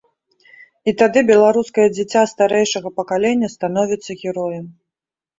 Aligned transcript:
І 0.91 0.93
тады 1.01 1.19
беларускае 1.31 1.85
дзіця 1.97 2.23
старэйшага 2.31 2.89
пакалення 2.99 3.47
становіцца 3.57 4.11
героем. 4.23 4.65